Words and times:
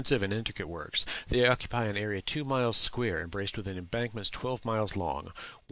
and 0.11 0.33
intricate 0.33 0.67
works: 0.67 1.05
they 1.27 1.45
occupy 1.47 1.85
an 1.85 1.95
area 1.95 2.23
two 2.23 2.43
miles 2.43 2.75
square, 2.75 3.21
embraced 3.21 3.55
within 3.55 3.77
embankments 3.77 4.31
twelve 4.31 4.65
miles 4.65 4.95
long. 4.95 5.31